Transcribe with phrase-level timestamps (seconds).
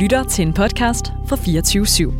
[0.00, 2.10] lytter til en podcast fra 24 /7.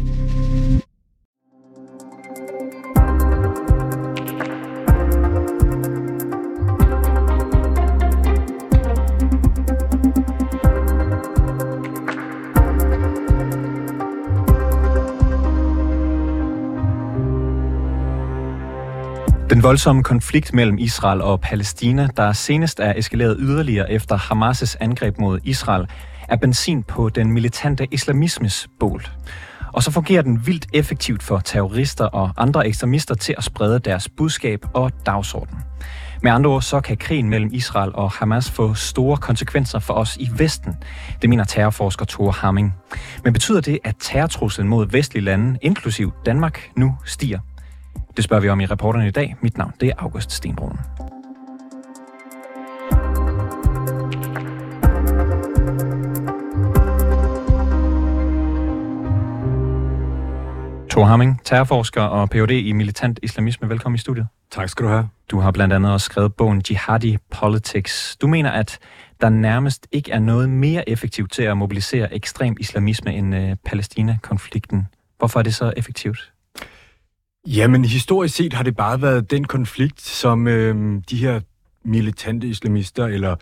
[19.51, 25.19] Den voldsomme konflikt mellem Israel og Palæstina, der senest er eskaleret yderligere efter Hamas' angreb
[25.19, 25.87] mod Israel,
[26.31, 29.07] er benzin på den militante islamismes bål.
[29.73, 34.09] Og så fungerer den vildt effektivt for terrorister og andre ekstremister til at sprede deres
[34.09, 35.59] budskab og dagsorden.
[36.23, 40.17] Med andre ord, så kan krigen mellem Israel og Hamas få store konsekvenser for os
[40.17, 40.75] i Vesten.
[41.23, 42.75] Det mener terrorforsker Thor Hamming.
[43.25, 47.39] Men betyder det, at terrortruslen mod vestlige lande, inklusiv Danmark, nu stiger?
[48.17, 49.37] Det spørger vi om i reporterne i dag.
[49.41, 50.79] Mit navn det er August Stenbrun.
[60.91, 62.51] Thor Hamming, terrorforsker og Ph.D.
[62.51, 63.69] i militant islamisme.
[63.69, 64.27] Velkommen i studiet.
[64.51, 65.09] Tak skal du have.
[65.31, 68.17] Du har blandt andet også skrevet bogen Jihadi Politics.
[68.17, 68.79] Du mener, at
[69.21, 74.87] der nærmest ikke er noget mere effektivt til at mobilisere ekstrem islamisme end øh, Palæstina-konflikten.
[75.19, 76.33] Hvorfor er det så effektivt?
[77.47, 81.41] Jamen, historisk set har det bare været den konflikt, som øh, de her
[81.85, 83.37] militante islamister, eller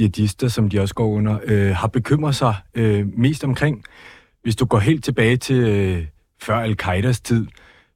[0.00, 3.84] jihadister, som de også går under, øh, har bekymret sig øh, mest omkring.
[4.42, 6.04] Hvis du går helt tilbage til øh,
[6.40, 7.46] før al-Qaidas tid,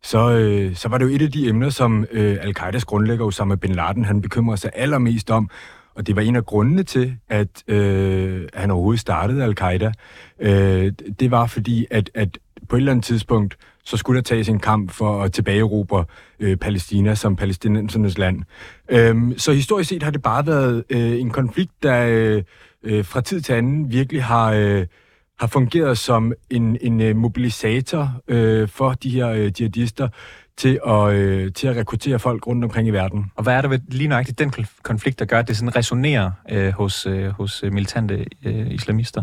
[0.02, 3.54] så, øh, så var det jo et af de emner, som øh, al-Qaidas grundlægger Osama
[3.54, 5.50] bin Laden, han bekymrede sig allermest om,
[5.94, 9.92] og det var en af grundene til, at øh, han overhovedet startede al-Qaida.
[10.40, 14.48] Øh, det var fordi, at, at på et eller andet tidspunkt, så skulle der tages
[14.48, 16.04] en kamp for at tilbageerobre
[16.40, 18.42] øh, Palæstina som palæstinensernes land.
[18.88, 22.42] Øhm, så historisk set har det bare været øh, en konflikt, der øh,
[22.82, 24.86] øh, fra tid til anden virkelig har, øh,
[25.42, 30.08] har fungeret som en, en øh, mobilisator øh, for de her øh, jihadister
[30.56, 33.24] til at, øh, til at rekruttere folk rundt omkring i verden.
[33.34, 34.52] Og hvad er det ved lige nøjagtigt den
[34.82, 39.22] konflikt, der gør, at det sådan resonerer øh, hos, øh, hos militante øh, islamister?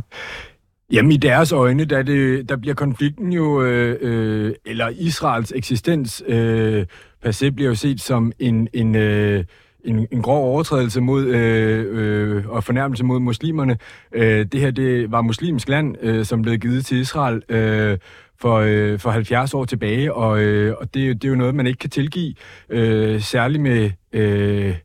[0.91, 6.23] Jamen i deres øjne, der, det, der bliver konflikten jo, øh, øh, eller Israels eksistens
[6.27, 6.85] øh,
[7.23, 9.43] per se bliver jo set som en, en, øh,
[9.85, 13.77] en, en grov overtrædelse mod øh, øh, og fornærmelse mod muslimerne.
[14.11, 17.97] Øh, det her det var muslimsk land, øh, som blev givet til Israel øh,
[18.41, 21.67] for, øh, for 70 år tilbage, og, øh, og det, det er jo noget, man
[21.67, 22.33] ikke kan tilgive,
[22.69, 23.91] øh, særligt med...
[24.13, 24.75] Øh,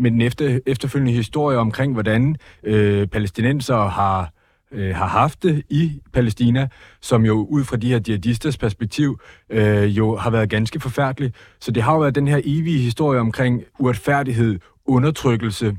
[0.00, 4.32] med den efter, efterfølgende historie omkring, hvordan øh, palæstinenser har
[4.72, 6.68] øh, har haft det i Palæstina,
[7.00, 9.20] som jo ud fra de her jihadisters perspektiv
[9.50, 11.32] øh, jo har været ganske forfærdelig.
[11.60, 15.76] Så det har jo været den her evige historie omkring uretfærdighed, undertrykkelse,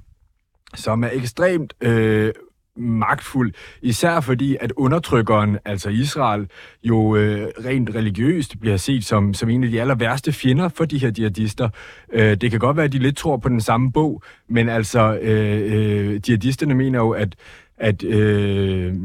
[0.76, 2.34] som er ekstremt øh,
[2.80, 6.50] magtfuld, især fordi, at undertrykkeren, altså Israel,
[6.84, 10.86] jo øh, rent religiøst bliver set som, som en af de aller værste fjender for
[10.86, 11.70] de her jihadister.
[12.14, 15.20] Øh, det kan godt være, at de lidt tror på den samme bog, men altså,
[15.22, 17.36] øh, øh, jihadisterne mener jo, at
[17.80, 18.96] at, øh,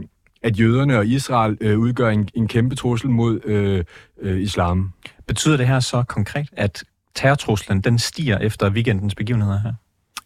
[0.42, 3.84] at jøderne og Israel øh, udgør en, en kæmpe trussel mod øh,
[4.20, 4.92] øh, islam.
[5.26, 9.72] Betyder det her så konkret, at terrortruslen den stiger efter weekendens begivenheder her?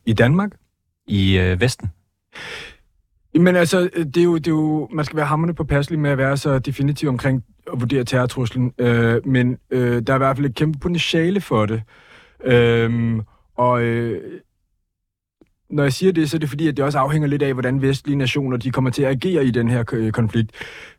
[0.06, 0.50] I Danmark?
[1.06, 1.90] I øh, Vesten?
[3.34, 6.10] Men altså, det er, jo, det er jo, man skal være hammerne på passelig med
[6.10, 10.36] at være så definitiv omkring at vurdere terrortruslen, øh, men øh, der er i hvert
[10.36, 11.82] fald et kæmpe potentiale for det.
[12.44, 13.20] Øh,
[13.56, 14.40] og øh,
[15.70, 17.82] når jeg siger det, så er det fordi, at det også afhænger lidt af, hvordan
[17.82, 20.50] vestlige nationer de kommer til at agere i den her øh, konflikt.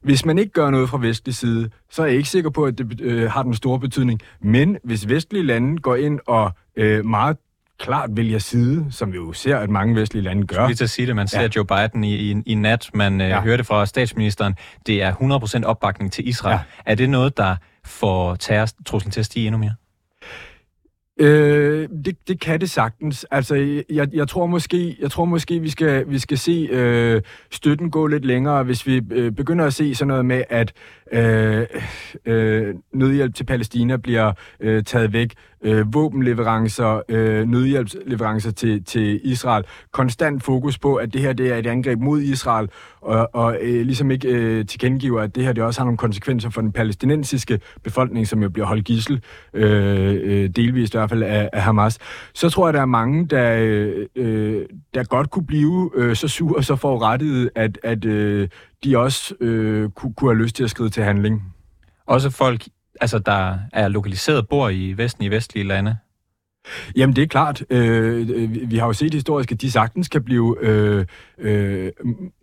[0.02, 2.78] Hvis man ikke gør noget fra vestlig side, så er jeg ikke sikker på, at
[2.78, 4.22] det øh, har den store betydning.
[4.41, 7.38] Men hvis vestlige lande går ind og øh, meget
[7.80, 10.68] klart vælger side, som vi jo ser, at mange vestlige lande gør.
[10.68, 11.16] Jeg til at sige det.
[11.16, 11.50] Man ser ja.
[11.56, 12.90] Joe Biden i, i, i nat.
[12.94, 13.41] Man øh, ja.
[13.41, 14.56] hørte fra statsministeren,
[14.86, 15.13] det er
[15.62, 16.59] 100% opbakning til Israel.
[16.86, 16.91] Ja.
[16.91, 17.56] Er det noget, der
[17.86, 19.74] får terrortruslen til at stige endnu mere?
[21.19, 23.25] Øh, det, det kan det sagtens.
[23.31, 27.22] Altså, jeg, jeg tror måske, jeg tror måske, vi skal, vi skal se øh,
[27.52, 30.74] støtten gå lidt længere, hvis vi øh, begynder at se sådan noget med, at
[31.12, 31.66] øh,
[32.25, 39.65] øh, nødhjælp til Palæstina bliver øh, taget væk, øh, våbenleverancer, øh, nødhjælpsleverancer til, til Israel.
[39.91, 42.69] Konstant fokus på, at det her det er et angreb mod Israel,
[43.01, 46.50] og, og øh, ligesom ikke øh, tilkendegiver, at det her det også har nogle konsekvenser
[46.50, 49.23] for den palæstinensiske befolkning, som jo bliver holdt gissel,
[49.53, 51.97] øh, øh, delvist i hvert fald af, af Hamas.
[52.33, 56.27] Så tror jeg, der er mange, der, øh, øh der godt kunne blive øh, så
[56.27, 58.47] sur og så forurettet, at, at øh,
[58.83, 61.44] de også øh, kunne, kunne have lyst til at skride til handling.
[62.07, 62.63] Også folk,
[63.01, 65.96] altså der er lokaliseret bor i Vesten, i vestlige lande?
[66.96, 67.63] Jamen, det er klart.
[67.69, 71.06] Øh, vi har jo set historisk, at de sagtens kan blive øh,
[71.38, 71.92] øh,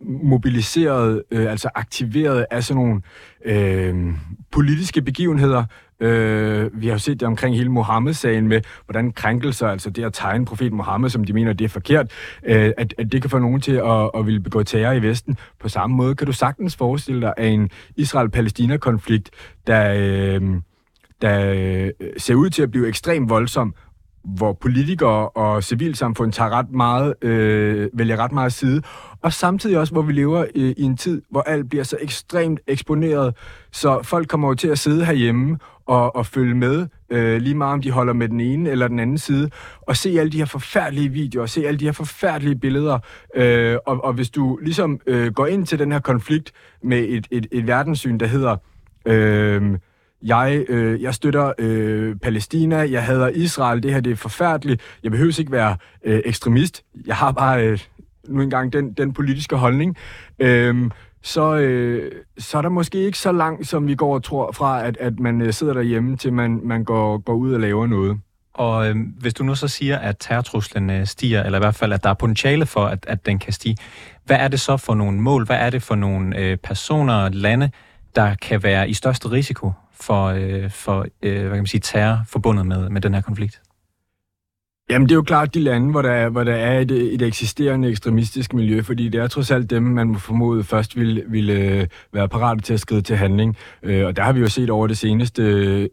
[0.01, 3.01] mobiliseret, øh, altså aktiveret af sådan nogle
[3.45, 4.13] øh,
[4.51, 5.65] politiske begivenheder.
[5.99, 10.13] Øh, vi har jo set det omkring hele Mohammed-sagen med, hvordan krænkelser, altså det at
[10.13, 12.11] tegne profet Mohammed, som de mener, det er forkert,
[12.43, 15.37] øh, at, at det kan få nogen til at, at ville begå terror i Vesten.
[15.59, 19.29] På samme måde kan du sagtens forestille dig, at en Israel-Palæstina-konflikt,
[19.67, 19.93] der...
[19.97, 20.41] Øh,
[21.21, 23.75] der øh, ser ud til at blive ekstremt voldsom,
[24.23, 28.81] hvor politikere og civilsamfund tager ret meget, øh, vælger ret meget side,
[29.21, 32.59] og samtidig også, hvor vi lever i, i en tid, hvor alt bliver så ekstremt
[32.67, 33.35] eksponeret,
[33.71, 37.73] så folk kommer jo til at sidde herhjemme og, og følge med, øh, lige meget
[37.73, 39.49] om de holder med den ene eller den anden side,
[39.81, 42.99] og se alle de her forfærdelige videoer, og se alle de her forfærdelige billeder,
[43.35, 46.51] øh, og, og hvis du ligesom øh, går ind til den her konflikt
[46.83, 48.57] med et, et, et verdenssyn, der hedder...
[49.05, 49.77] Øh,
[50.21, 55.11] jeg, øh, jeg støtter øh, Palæstina, jeg hader Israel, det her det er forfærdeligt, jeg
[55.11, 57.79] behøver ikke være øh, ekstremist, jeg har bare øh,
[58.27, 59.97] nu engang den, den politiske holdning,
[60.39, 60.91] øh,
[61.23, 64.85] så, øh, så er der måske ikke så langt, som vi går og tror fra,
[64.85, 68.19] at, at man øh, sidder derhjemme, til man, man går, går ud og laver noget.
[68.53, 71.93] Og øh, hvis du nu så siger, at terrortruslen øh, stiger, eller i hvert fald,
[71.93, 73.77] at der er potentiale for, at, at den kan stige,
[74.25, 75.45] hvad er det så for nogle mål?
[75.45, 77.71] Hvad er det for nogle øh, personer og lande,
[78.17, 82.19] der kan være i største risiko for, øh, for øh, hvad kan man sige, terror
[82.27, 83.61] forbundet med, med den her konflikt?
[84.89, 87.21] Jamen, det er jo klart de lande, hvor der er, hvor der er et, et
[87.21, 91.53] eksisterende ekstremistisk miljø, fordi det er trods alt dem, man må formode først vil, ville
[91.53, 93.57] øh, være parate til at skride til handling.
[93.83, 95.41] Øh, og der har vi jo set over det seneste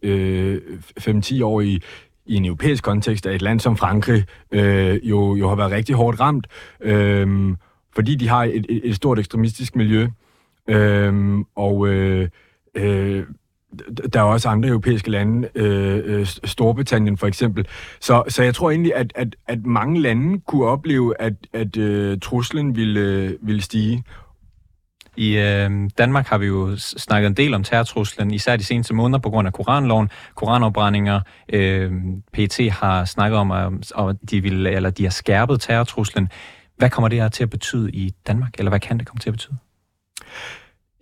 [0.02, 0.60] øh,
[1.00, 1.80] 5-10 år i,
[2.26, 5.94] i en europæisk kontekst, at et land som Frankrig øh, jo, jo har været rigtig
[5.94, 6.46] hårdt ramt,
[6.80, 7.56] øh,
[7.94, 10.08] fordi de har et, et, et stort ekstremistisk miljø.
[10.68, 12.28] Øhm, og øh,
[12.74, 13.24] øh,
[14.12, 17.66] der er også andre europæiske lande, øh, øh, Storbritannien for eksempel.
[18.00, 22.18] Så, så jeg tror egentlig, at, at, at mange lande kunne opleve, at, at øh,
[22.20, 24.04] truslen ville, øh, ville stige.
[25.16, 29.18] I øh, Danmark har vi jo snakket en del om terrortruslen, især de seneste måneder
[29.18, 31.20] på grund af koranloven, koranopbrændinger.
[31.52, 31.92] Øh,
[32.32, 36.28] PET har snakket om, at de, vil, eller de har skærpet terrortruslen.
[36.76, 39.30] Hvad kommer det her til at betyde i Danmark, eller hvad kan det komme til
[39.30, 39.56] at betyde?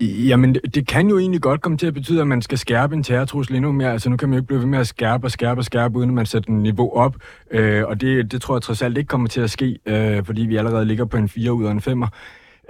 [0.01, 3.03] Jamen, det kan jo egentlig godt komme til at betyde, at man skal skærpe en
[3.03, 3.93] terrortrussel endnu mere.
[3.93, 5.99] Altså, nu kan man jo ikke blive ved med at skærpe og skærpe og skærpe,
[5.99, 7.17] uden at man sætter en niveau op.
[7.51, 10.43] Øh, og det, det tror jeg trods alt ikke kommer til at ske, øh, fordi
[10.43, 12.09] vi allerede ligger på en 4 ud af en 5'er.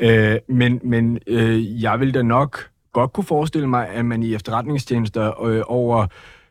[0.01, 4.35] Øh, men men øh, jeg vil da nok godt kunne forestille mig, at man i
[4.35, 6.07] efterretningstjenester øh, over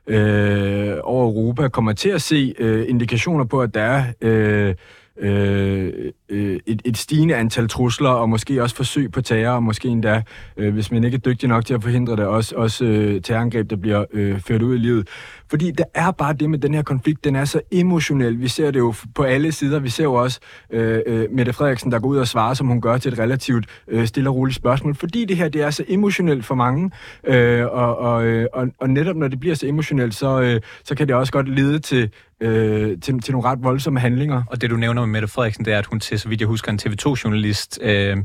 [0.07, 4.75] øh, over Europa kommer til at se øh, indikationer på, at der er øh,
[5.19, 5.93] Øh,
[6.29, 10.21] øh, et, et stigende antal trusler, og måske også forsøg på terror, og måske endda,
[10.57, 13.69] øh, hvis man ikke er dygtig nok til at forhindre det, også, også øh, terrorangreb,
[13.69, 15.07] der bliver øh, ført ud i livet.
[15.49, 18.41] Fordi der er bare det med den her konflikt, den er så emotionel.
[18.41, 19.79] Vi ser det jo på alle sider.
[19.79, 20.39] Vi ser jo også
[20.71, 23.65] øh, øh, Mette Frederiksen, der går ud og svarer, som hun gør til et relativt
[23.87, 24.95] øh, stille og roligt spørgsmål.
[24.95, 26.91] Fordi det her, det er så emotionelt for mange,
[27.27, 30.95] øh, og, og, øh, og, og netop når det bliver så emotionelt, så, øh, så
[30.95, 32.11] kan det også godt lede til,
[32.41, 34.43] øh, til, til nogle ret voldsomme handlinger.
[34.47, 36.47] Og det du nævner med Mette Frederiksen, det er, at hun til, så vidt jeg
[36.47, 38.17] husker, en TV2-journalist øh,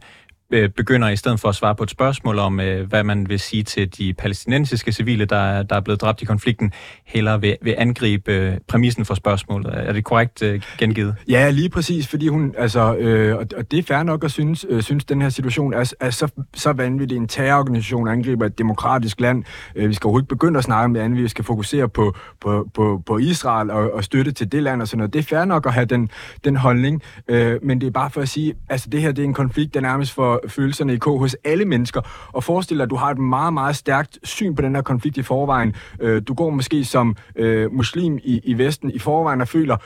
[0.50, 3.40] Øh, begynder i stedet for at svare på et spørgsmål om, øh, hvad man vil
[3.40, 6.72] sige til de palæstinensiske civile, der, der er blevet dræbt i konflikten,
[7.04, 9.72] heller vil, vil angribe øh, præmissen for spørgsmålet.
[9.74, 10.42] Er det korrekt
[10.78, 11.14] gengivet?
[11.28, 14.82] Ja, lige præcis, fordi hun, altså, øh, og det er fair nok at synes, øh,
[14.82, 17.16] synes den her situation er, er så, så vanvittig.
[17.16, 19.44] En terrororganisation angriber et demokratisk land.
[19.76, 21.22] Øh, vi skal overhovedet ikke begynde at snakke om det andet.
[21.22, 24.88] Vi skal fokusere på, på, på, på Israel og, og støtte til det land og
[24.88, 25.12] sådan noget.
[25.12, 26.10] Det er fair nok at have den,
[26.44, 29.26] den holdning, øh, men det er bare for at sige, altså det her det er
[29.26, 32.00] en konflikt, der nærmest for følelserne i kog hos alle mennesker,
[32.32, 35.16] og forestil dig, at du har et meget, meget stærkt syn på den her konflikt
[35.16, 35.74] i forvejen.
[36.00, 39.76] Øh, du går måske som øh, muslim i, i Vesten i forvejen og føler,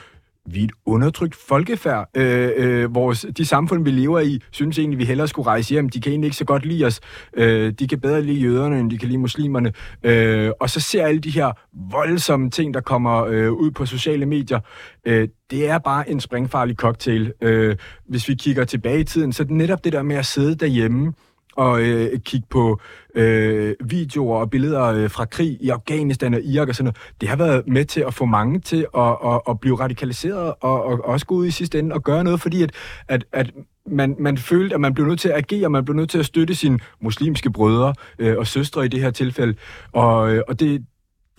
[0.47, 2.09] vi er et undertrykt folkefærd.
[2.17, 5.89] Øh, øh, vores, de samfund, vi lever i, synes egentlig, vi hellere skulle rejse hjem.
[5.89, 7.01] De kan egentlig ikke så godt lide os.
[7.37, 9.73] Øh, de kan bedre lide jøderne, end de kan lide muslimerne.
[10.03, 11.53] Øh, og så ser alle de her
[11.91, 14.61] voldsomme ting, der kommer øh, ud på sociale medier.
[15.07, 17.33] Øh, det er bare en springfarlig cocktail.
[17.41, 17.77] Øh,
[18.09, 20.55] hvis vi kigger tilbage i tiden, så er det netop det der med at sidde
[20.55, 21.13] derhjemme,
[21.57, 22.81] og øh, kigge på
[23.15, 27.29] øh, videoer og billeder øh, fra krig i Afghanistan og Irak og sådan noget, det
[27.29, 31.05] har været med til at få mange til at, at, at blive radikaliseret og, og
[31.05, 32.73] også gå ud i sidste ende og gøre noget, fordi at,
[33.09, 33.51] at, at
[33.87, 36.27] man, man følte, at man blev nødt til at agere, man blev nødt til at
[36.27, 39.55] støtte sine muslimske brødre øh, og søstre i det her tilfælde,
[39.93, 40.85] og, øh, og det,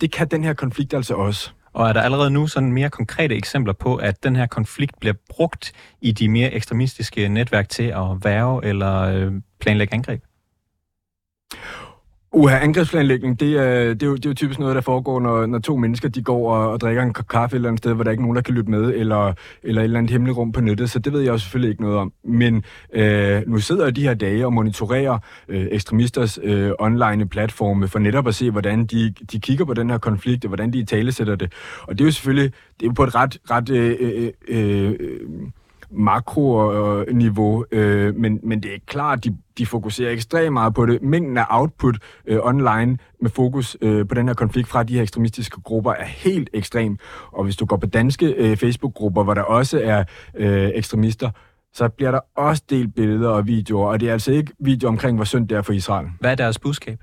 [0.00, 1.52] det kan den her konflikt altså også.
[1.72, 5.14] Og er der allerede nu sådan mere konkrete eksempler på, at den her konflikt bliver
[5.28, 10.22] brugt i de mere ekstremistiske netværk til at værve eller øh, planlægge angreb?
[12.34, 15.46] Uha, angrebsplanlægning, det er, det, er jo, det er jo typisk noget, der foregår, når,
[15.46, 18.04] når to mennesker de går og, og drikker en kaffe et eller andet sted, hvor
[18.04, 20.52] der ikke er nogen, der kan lytte med, eller, eller et eller andet hemmeligt rum
[20.52, 22.12] på nettet, så det ved jeg jo selvfølgelig ikke noget om.
[22.24, 27.88] Men øh, nu sidder jeg de her dage og monitorerer øh, ekstremisters øh, online platforme
[27.88, 30.84] for netop at se, hvordan de, de kigger på den her konflikt, og hvordan de
[30.84, 31.52] talesætter det.
[31.82, 34.94] Og det er jo selvfølgelig det er jo på et ret, ret øh, øh, øh,
[35.00, 35.20] øh
[35.92, 41.02] makroniveau, øh, men, men det er klart, de, de fokuserer ekstremt meget på det.
[41.02, 41.96] Mængden af output
[42.26, 46.04] øh, online med fokus øh, på den her konflikt fra de her ekstremistiske grupper er
[46.04, 46.98] helt ekstrem.
[47.32, 51.30] Og hvis du går på danske øh, Facebook-grupper, hvor der også er øh, ekstremister,
[51.74, 55.16] så bliver der også delt billeder og videoer, og det er altså ikke videoer omkring,
[55.16, 56.06] hvor synd det er for Israel.
[56.20, 56.98] Hvad er deres budskab?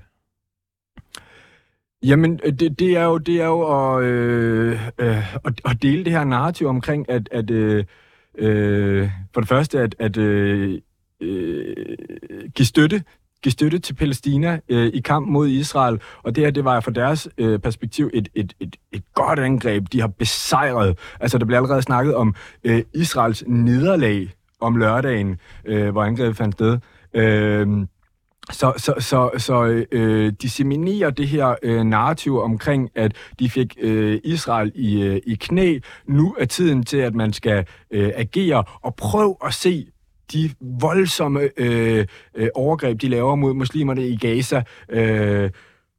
[2.02, 6.12] Jamen, det, det, er jo, det er jo at, øh, øh, at, at dele det
[6.12, 7.84] her narrativ omkring, at, at øh,
[8.38, 10.80] øh, for det første at, at øh,
[11.20, 11.86] øh,
[12.54, 13.02] give støtte
[13.42, 16.90] give støtte til Palæstina øh, i kamp mod Israel, og det her, det var fra
[16.90, 19.84] deres øh, perspektiv et, et, et, et godt angreb.
[19.92, 22.34] De har besejret, altså der blev allerede snakket om
[22.64, 24.28] øh, Israels nederlag
[24.60, 26.78] om lørdagen, øh, hvor angrebet fandt sted.
[27.14, 27.68] Øh,
[28.52, 34.20] så, så, så, så øh, disseminerer det her øh, narrativ omkring, at de fik øh,
[34.24, 35.78] Israel i, øh, i knæ.
[36.06, 39.86] Nu er tiden til, at man skal øh, agere og prøve at se
[40.32, 44.62] de voldsomme øh, øh, overgreb, de laver mod muslimerne i Gaza.
[44.88, 45.50] Øh,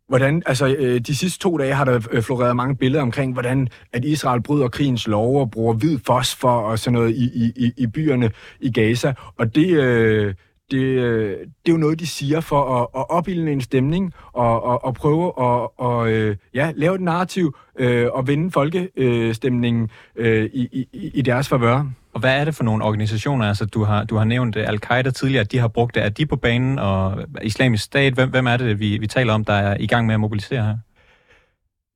[0.08, 3.68] hvordan, altså, øh, de sidste to dage har der øh, floreret mange billeder omkring, hvordan
[3.94, 7.88] at Israel bryder krigens lov og bruger hvid fosfor og sådan noget i, i, i
[7.88, 9.14] byerne i Gaza.
[9.38, 9.70] Og det...
[9.70, 10.34] Øh,
[10.72, 14.64] det, øh, det er jo noget, de siger for at, at opildne en stemning og,
[14.64, 20.50] og, og prøve at og, øh, ja, lave et narrativ øh, og vinde folkestemningen øh,
[20.54, 21.86] i, i, i deres favør.
[22.14, 23.48] Og hvad er det for nogle organisationer?
[23.48, 26.04] Altså, du har, du har nævnt Al-Qaida tidligere, at de har brugt det.
[26.04, 26.80] Er de på banen?
[26.80, 30.06] Og Islamisk Stat, hvem, hvem er det, vi, vi taler om, der er i gang
[30.06, 30.78] med at mobilisere her?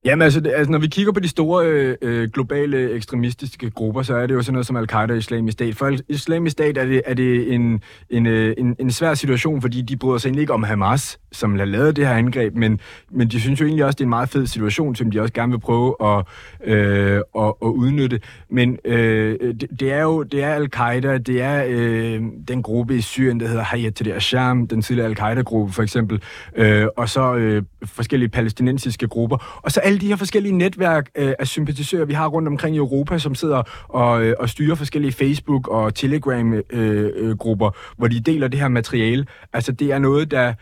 [0.06, 4.02] Jamen altså, det, altså, når vi kigger på de store øh, øh, globale ekstremistiske grupper,
[4.02, 5.76] så er det jo sådan noget som Al-Qaida og Islamisk Stat.
[5.76, 9.82] For Islamisk Stat er det, er det en, en, øh, en, en svær situation, fordi
[9.82, 12.80] de bryder sig egentlig ikke om Hamas, som har lavet det her angreb, men,
[13.12, 15.34] men de synes jo egentlig også, det er en meget fed situation, som de også
[15.34, 16.26] gerne vil prøve at,
[16.64, 18.20] øh, at, at udnytte.
[18.50, 23.02] Men øh, det, det er jo det er Al-Qaida, det er øh, den gruppe i
[23.02, 26.22] Syrien, der hedder Hayat Tahrir Sham, den tidligere Al-Qaida-gruppe for eksempel,
[26.56, 31.34] øh, og så øh, forskellige palæstinensiske grupper, og så alle de her forskellige netværk øh,
[31.40, 35.12] af sympatisører, vi har rundt omkring i Europa, som sidder og, øh, og styrer forskellige
[35.12, 39.26] Facebook- og Telegram-grupper, øh, øh, hvor de deler det her materiale.
[39.54, 40.54] Altså, det er noget, der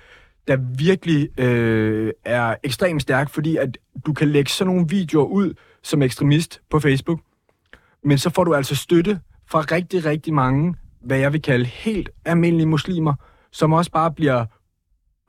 [0.47, 5.53] der virkelig øh, er ekstremt stærkt, fordi at du kan lægge sådan nogle videoer ud
[5.83, 7.19] som ekstremist på Facebook,
[8.03, 12.09] men så får du altså støtte fra rigtig, rigtig mange, hvad jeg vil kalde helt
[12.25, 13.13] almindelige muslimer,
[13.51, 14.45] som også bare bliver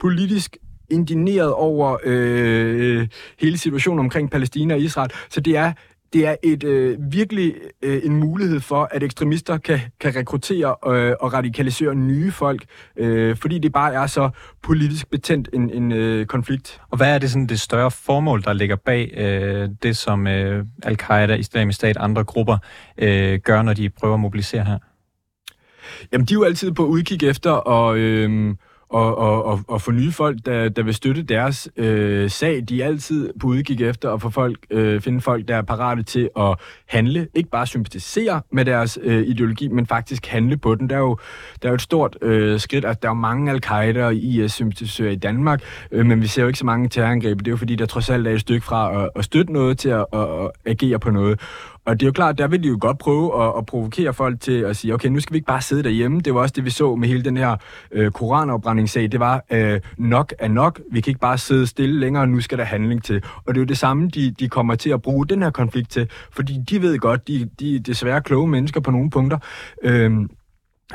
[0.00, 0.56] politisk
[0.90, 3.08] indineret over øh,
[3.40, 5.10] hele situationen omkring Palæstina og Israel.
[5.30, 5.72] Så det er
[6.14, 11.14] det er et øh, virkelig øh, en mulighed for, at ekstremister kan, kan rekruttere øh,
[11.20, 12.64] og radikalisere nye folk,
[12.96, 14.30] øh, fordi det bare er så
[14.62, 16.80] politisk betændt en, en øh, konflikt.
[16.90, 20.64] Og hvad er det sådan det større formål, der ligger bag øh, det, som øh,
[20.82, 22.58] Al-Qaida, Islamisk Stat og andre grupper
[22.98, 24.78] øh, gør, når de prøver at mobilisere her?
[26.12, 27.98] Jamen, de er jo altid på udkig efter og...
[27.98, 28.54] Øh,
[28.88, 32.64] og, og, og, og for nye folk, der, der vil støtte deres øh, sag.
[32.68, 36.02] De er altid på udkig efter at få folk, øh, finde folk, der er parate
[36.02, 37.28] til at handle.
[37.34, 40.90] Ikke bare sympatisere med deres øh, ideologi, men faktisk handle på den.
[40.90, 41.16] Der er jo,
[41.62, 42.84] der er jo et stort øh, skridt.
[42.84, 46.48] Altså, der er jo mange al-Qaida og IS-sympatisører i Danmark, øh, men vi ser jo
[46.48, 47.38] ikke så mange terrorangreb.
[47.38, 49.78] Det er jo fordi, der trods alt er et stykke fra at, at støtte noget
[49.78, 51.40] til at, at, at agere på noget.
[51.86, 54.40] Og det er jo klart, der vil de jo godt prøve at, at provokere folk
[54.40, 56.20] til at sige, okay, nu skal vi ikke bare sidde derhjemme.
[56.20, 57.56] Det var også det, vi så med hele den her
[57.92, 59.12] øh, koranopbrændingssag.
[59.12, 60.80] Det var øh, nok er nok.
[60.92, 63.22] Vi kan ikke bare sidde stille længere, nu skal der handling til.
[63.36, 65.90] Og det er jo det samme, de, de kommer til at bruge den her konflikt
[65.90, 66.10] til.
[66.32, 69.38] Fordi de ved godt, de, de er desværre kloge mennesker på nogle punkter.
[69.82, 70.12] Øh,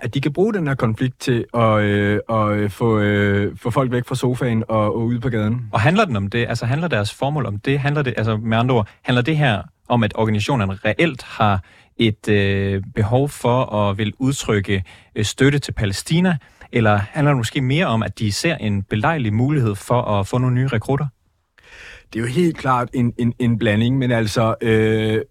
[0.02, 3.70] at de kan bruge den her konflikt til at, øh, at øh, få, øh, få
[3.70, 5.70] folk væk fra sofaen og, og ud på gaden.
[5.72, 6.46] Og handler den om det?
[6.50, 7.80] Altså handler deres formål om det?
[7.80, 11.64] Handler det, altså med andre ord, handler det her om, at organisationerne reelt har
[11.98, 14.84] et øh, behov for at vil udtrykke
[15.16, 16.38] øh, støtte til Palæstina,
[16.72, 20.38] eller handler det måske mere om, at de ser en belejlig mulighed for at få
[20.38, 21.08] nogle nye rekrutter?
[22.14, 24.56] Det er jo helt klart en, en, en blanding, men altså...
[24.62, 25.22] Øh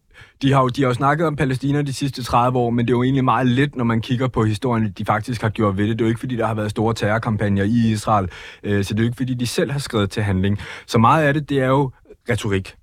[0.42, 2.92] de har jo de har jo snakket om Palæstina de sidste 30 år, men det
[2.92, 5.88] er jo egentlig meget lidt, når man kigger på historien, de faktisk har gjort ved
[5.88, 5.98] det.
[5.98, 8.28] Det er jo ikke, fordi der har været store terrorkampagner i Israel,
[8.62, 10.58] øh, så det er jo ikke, fordi de selv har skrevet til handling.
[10.86, 11.90] Så meget af det, det er jo
[12.30, 12.77] retorik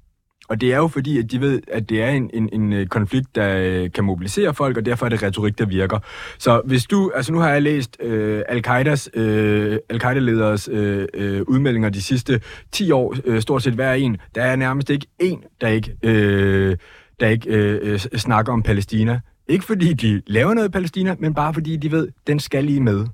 [0.47, 2.87] og det er jo fordi, at de ved, at det er en, en, en øh,
[2.87, 5.99] konflikt, der øh, kan mobilisere folk, og derfor er det retorik, der virker.
[6.37, 11.89] Så hvis du, altså nu har jeg læst øh, Al-Qaidas, øh, al-Qaida-lederes øh, øh, udmeldinger
[11.89, 15.67] de sidste 10 år, øh, stort set hver en, der er nærmest ikke en, der
[15.67, 16.77] ikke, øh,
[17.19, 19.19] der ikke øh, øh, snakker om Palæstina.
[19.47, 22.81] Ikke fordi de laver noget i Palæstina, men bare fordi de ved, den skal lige
[22.81, 23.05] med.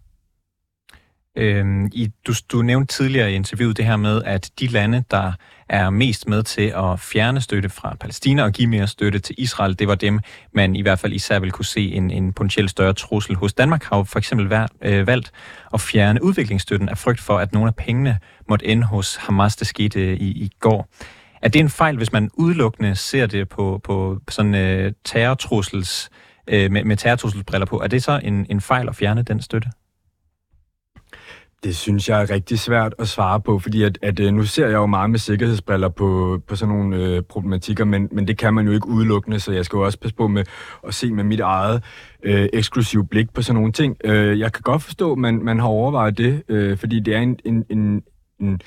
[1.38, 5.31] Øhm, i, du, du nævnte tidligere i interviewet det her med, at de lande, der
[5.69, 9.79] er mest med til at fjerne støtte fra Palæstina og give mere støtte til Israel,
[9.79, 10.19] det var dem,
[10.53, 13.83] man i hvert fald især vil kunne se en, en potentielt større trussel hos Danmark,
[13.83, 15.31] har jo for eksempel vær, øh, valgt
[15.73, 18.19] at fjerne udviklingsstøtten af frygt for, at nogle af pengene
[18.50, 20.89] måtte ende hos Hamas, det skete øh, i, i går.
[21.41, 26.09] Er det en fejl, hvis man udelukkende ser det på, på sådan øh, terrortrussels,
[26.47, 27.81] øh, med, med terrortrusselsbriller på?
[27.81, 29.69] Er det så en, en fejl at fjerne den støtte?
[31.63, 34.68] Det synes jeg er rigtig svært at svare på, fordi at, at øh, nu ser
[34.68, 38.53] jeg jo meget med sikkerhedsbriller på, på sådan nogle øh, problematikker, men, men det kan
[38.53, 40.44] man jo ikke udelukkende, så jeg skal jo også passe på med
[40.88, 41.84] at se med mit eget
[42.24, 43.98] øh, eksklusive blik på sådan nogle ting.
[44.03, 47.20] Øh, jeg kan godt forstå, at man, man har overvejet det, øh, fordi det er
[47.20, 48.03] en, en, en,
[48.39, 48.62] en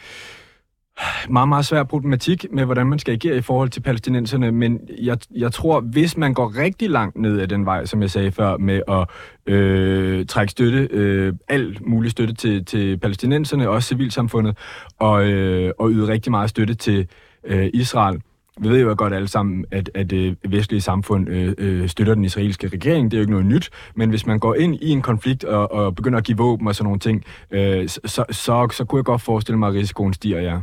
[1.30, 5.18] meget, meget svær problematik med, hvordan man skal agere i forhold til palæstinenserne, men jeg,
[5.36, 8.56] jeg tror, hvis man går rigtig langt ned ad den vej, som jeg sagde før,
[8.56, 9.08] med at
[9.54, 14.58] øh, trække støtte, øh, alt mulig støtte til, til palæstinenserne, også civilsamfundet,
[14.98, 17.08] og, øh, og yde rigtig meget støtte til
[17.44, 18.20] øh, Israel,
[18.60, 22.14] vi ved jo godt alle sammen, at, at det øh, vestlige samfund øh, øh, støtter
[22.14, 23.10] den israelske regering.
[23.10, 23.70] Det er jo ikke noget nyt.
[23.94, 26.74] Men hvis man går ind i en konflikt og, og begynder at give våben og
[26.74, 30.12] sådan nogle ting, øh, så, så, så, så kunne jeg godt forestille mig, at risikoen
[30.12, 30.58] stiger, ja.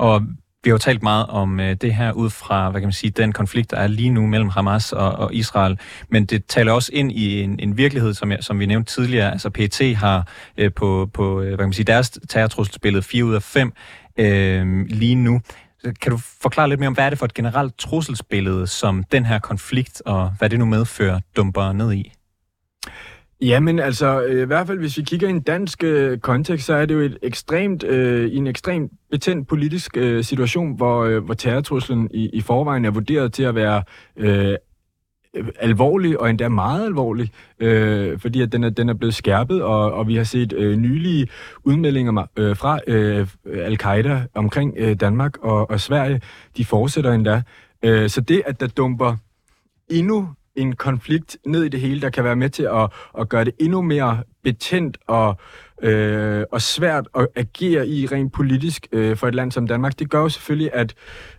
[0.00, 0.22] Og
[0.64, 3.10] vi har jo talt meget om øh, det her ud fra, hvad kan man sige,
[3.10, 5.78] den konflikt, der er lige nu mellem Hamas og, og Israel.
[6.08, 9.32] Men det taler også ind i en, en virkelighed, som, jeg, som vi nævnte tidligere.
[9.32, 13.34] Altså PET har øh, på, på øh, hvad kan man sige, deres terrortrusselsbillede 4 ud
[13.34, 13.72] af 5
[14.18, 15.40] øh, lige nu.
[16.00, 19.26] Kan du forklare lidt mere om, hvad er det for et generelt trusselsbillede, som den
[19.26, 22.12] her konflikt og hvad det nu medfører, dumper ned i?
[23.42, 26.74] Jamen altså, øh, i hvert fald hvis vi kigger i en dansk øh, kontekst, så
[26.74, 31.24] er det jo et ekstremt, øh, i en ekstremt betændt politisk øh, situation, hvor, øh,
[31.24, 33.82] hvor terrortruslen i, i forvejen er vurderet til at være
[34.16, 34.56] øh, øh
[35.58, 37.30] alvorlig, og endda meget alvorlig,
[37.60, 40.76] øh, fordi at den, er, den er blevet skærpet, og, og vi har set øh,
[40.76, 41.28] nylige
[41.64, 46.20] udmeldinger øh, fra øh, al-Qaida omkring øh, Danmark og, og Sverige.
[46.56, 47.42] De fortsætter endda.
[47.84, 49.16] Øh, så det, at der dumper
[49.88, 53.44] endnu en konflikt ned i det hele, der kan være med til at, at gøre
[53.44, 55.38] det endnu mere betændt og,
[55.82, 59.98] øh, og svært at agere i rent politisk øh, for et land som Danmark.
[59.98, 60.94] Det gør jo selvfølgelig, at,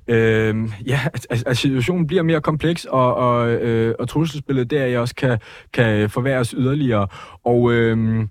[0.08, 5.15] øh, ja, at, at situationen bliver mere kompleks, og, og, øh, og trusselsbilledet der også
[5.15, 5.39] kan,
[5.74, 7.08] kan forværres yderligere.
[7.43, 7.74] Og...
[7.74, 8.28] Øh,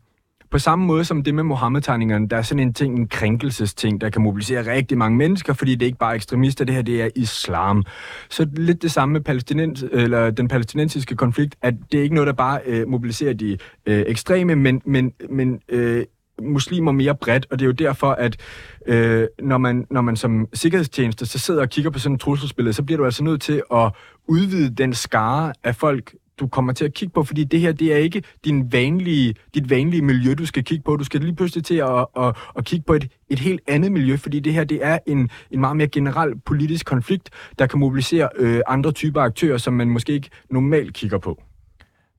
[0.50, 4.10] på samme måde som det med Mohammed-tegningerne, der er sådan en ting, en krænkelsesting, der
[4.10, 7.08] kan mobilisere rigtig mange mennesker, fordi det er ikke bare ekstremister, det her det er
[7.16, 7.84] islam.
[8.30, 12.26] Så lidt det samme med palæstinens, eller den palæstinensiske konflikt, at det er ikke noget,
[12.26, 16.04] der bare øh, mobiliserer de øh, ekstreme, men, men, men øh,
[16.42, 18.36] muslimer mere bredt, og det er jo derfor, at
[18.86, 22.72] øh, når, man, når man som sikkerhedstjeneste så sidder og kigger på sådan et trusselsbillede,
[22.72, 23.92] så bliver du altså nødt til at
[24.28, 27.92] udvide den skare af folk, du kommer til at kigge på, fordi det her, det
[27.92, 30.96] er ikke din vanlige, dit vanlige miljø, du skal kigge på.
[30.96, 34.16] Du skal lige pludselig til at, at, at kigge på et, et helt andet miljø,
[34.16, 38.28] fordi det her, det er en, en meget mere generel politisk konflikt, der kan mobilisere
[38.36, 41.42] øh, andre typer aktører, som man måske ikke normalt kigger på.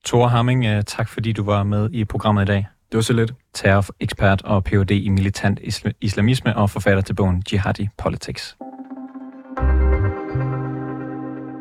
[0.04, 2.66] Thor Hamming, øh, tak fordi du var med i programmet i dag.
[2.92, 3.34] Det var så lidt.
[3.54, 4.90] Terror-ekspert og Ph.D.
[4.90, 5.60] i militant
[6.00, 8.56] islamisme og forfatter til bogen Jihadi Politics.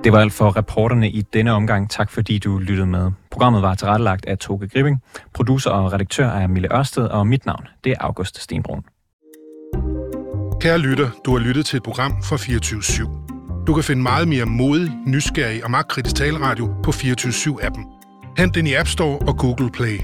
[0.03, 1.89] Det var alt for reporterne i denne omgang.
[1.89, 3.11] Tak fordi du lyttede med.
[3.31, 5.01] Programmet var tilrettelagt af Toge Gripping.
[5.33, 8.83] Producer og redaktør er Mille Ørsted, og mit navn det er August Stenbrun.
[10.61, 13.63] Kære lytter, du har lyttet til et program fra 24 /7.
[13.67, 17.85] Du kan finde meget mere modig, nysgerrig og magtkritisk taleradio på 24 7 appen
[18.37, 19.99] Hent den i App Store og Google Play.